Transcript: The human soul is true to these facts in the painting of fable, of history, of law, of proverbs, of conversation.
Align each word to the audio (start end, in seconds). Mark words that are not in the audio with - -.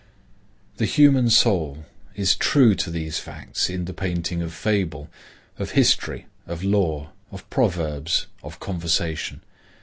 The 0.77 0.85
human 0.87 1.29
soul 1.29 1.85
is 2.15 2.33
true 2.35 2.73
to 2.73 2.89
these 2.89 3.19
facts 3.19 3.69
in 3.69 3.85
the 3.85 3.93
painting 3.93 4.41
of 4.41 4.51
fable, 4.51 5.11
of 5.59 5.73
history, 5.77 6.25
of 6.47 6.63
law, 6.63 7.11
of 7.31 7.47
proverbs, 7.51 8.25
of 8.41 8.59
conversation. 8.59 9.41